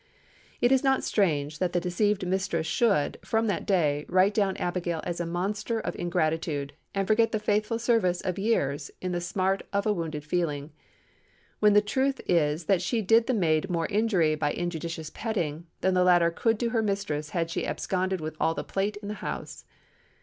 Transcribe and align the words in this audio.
"It 0.61 0.71
is 0.71 0.83
not 0.83 1.03
strange 1.03 1.59
that 1.59 1.73
the 1.73 1.79
deceived 1.79 2.25
mistress 2.25 2.65
should, 2.65 3.19
from 3.23 3.45
that 3.45 3.67
day, 3.67 4.03
write 4.09 4.33
down 4.33 4.57
Abigail 4.57 4.99
a 5.05 5.25
monster 5.27 5.79
of 5.79 5.95
ingratitude, 5.95 6.73
and 6.95 7.05
forget 7.07 7.31
the 7.31 7.37
faithful 7.37 7.77
service 7.77 8.19
of 8.19 8.39
years 8.39 8.89
in 8.99 9.11
the 9.11 9.21
smart 9.21 9.61
of 9.71 9.85
wounded 9.85 10.23
feeling; 10.25 10.71
when 11.59 11.73
the 11.73 11.81
truth 11.81 12.19
is 12.25 12.65
that 12.65 12.81
she 12.81 13.03
did 13.03 13.27
the 13.27 13.35
maid 13.35 13.69
more 13.69 13.85
injury 13.91 14.33
by 14.33 14.51
injudicious 14.53 15.11
petting, 15.11 15.67
than 15.81 15.93
the 15.93 16.03
latter 16.03 16.31
could 16.31 16.57
do 16.57 16.69
her 16.69 16.81
mistress 16.81 17.29
had 17.29 17.51
she 17.51 17.67
absconded 17.67 18.19
with 18.19 18.35
all 18.39 18.55
the 18.55 18.63
plate 18.63 18.97
in 19.03 19.07
the 19.07 19.13
house. 19.21 19.65